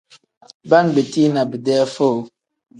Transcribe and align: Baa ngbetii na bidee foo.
Baa 0.69 0.83
ngbetii 0.85 1.29
na 1.33 1.41
bidee 1.51 1.83
foo. 1.95 2.17